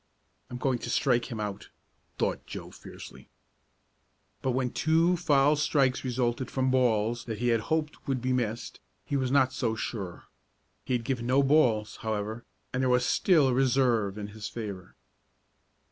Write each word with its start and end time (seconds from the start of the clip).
"I'm 0.49 0.57
going 0.57 0.79
to 0.79 0.89
strike 0.89 1.25
him 1.31 1.39
out!" 1.39 1.69
thought 2.17 2.47
Joe 2.47 2.71
fiercely. 2.71 3.29
But 4.41 4.53
when 4.53 4.71
two 4.71 5.15
foul 5.15 5.55
strikes 5.55 6.03
resulted 6.03 6.49
from 6.49 6.71
balls 6.71 7.25
that 7.25 7.37
he 7.37 7.49
had 7.49 7.59
hoped 7.69 8.07
would 8.07 8.19
be 8.19 8.33
missed 8.33 8.79
he 9.05 9.15
was 9.15 9.29
not 9.29 9.53
so 9.53 9.75
sure. 9.75 10.23
He 10.85 10.93
had 10.93 11.03
given 11.05 11.27
no 11.27 11.43
balls, 11.43 11.97
however, 11.97 12.45
and 12.73 12.81
there 12.81 12.89
was 12.89 13.05
still 13.05 13.47
a 13.49 13.53
reserve 13.53 14.17
in 14.17 14.29
his 14.29 14.47
favor. 14.47 14.95